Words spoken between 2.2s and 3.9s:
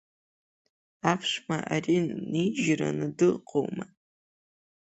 нижьраны дыҟоума!